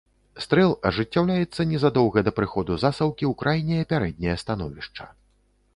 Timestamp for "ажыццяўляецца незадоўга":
0.89-2.19